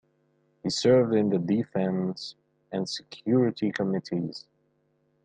[0.63, 2.33] He served in the defense
[2.71, 4.47] and security committees.